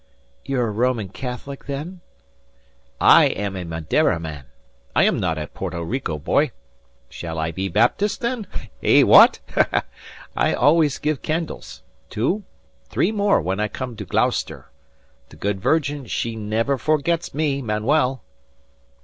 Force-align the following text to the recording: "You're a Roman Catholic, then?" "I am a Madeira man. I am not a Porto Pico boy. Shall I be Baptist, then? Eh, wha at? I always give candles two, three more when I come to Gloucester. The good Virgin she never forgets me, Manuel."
"You're 0.43 0.67
a 0.69 0.71
Roman 0.71 1.09
Catholic, 1.09 1.65
then?" 1.65 2.01
"I 2.99 3.25
am 3.25 3.55
a 3.55 3.63
Madeira 3.63 4.19
man. 4.19 4.45
I 4.95 5.03
am 5.03 5.19
not 5.19 5.37
a 5.37 5.45
Porto 5.45 5.87
Pico 5.87 6.17
boy. 6.17 6.49
Shall 7.07 7.37
I 7.37 7.51
be 7.51 7.69
Baptist, 7.69 8.19
then? 8.19 8.47
Eh, 8.81 9.03
wha 9.03 9.27
at? 9.55 9.85
I 10.35 10.55
always 10.55 10.97
give 10.97 11.21
candles 11.21 11.83
two, 12.09 12.43
three 12.89 13.11
more 13.11 13.39
when 13.41 13.59
I 13.59 13.67
come 13.67 13.95
to 13.97 14.05
Gloucester. 14.05 14.71
The 15.29 15.35
good 15.35 15.61
Virgin 15.61 16.07
she 16.07 16.35
never 16.35 16.79
forgets 16.79 17.35
me, 17.35 17.61
Manuel." 17.61 18.23